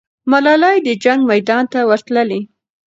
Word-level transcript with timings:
ملالۍ 0.31 0.77
د 0.87 0.89
جنګ 1.03 1.19
میدان 1.31 1.63
ته 1.73 1.79
ورتللې. 1.89 2.41